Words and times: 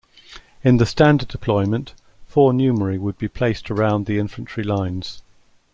In 0.63 0.77
the 0.77 0.87
standard 0.87 1.27
deployment, 1.27 1.93
four 2.25 2.53
Numeri 2.53 2.97
would 2.97 3.19
be 3.19 3.27
placed 3.27 3.69
around 3.69 4.07
the 4.07 4.17
infantry 4.17 4.63
lines. 4.63 5.21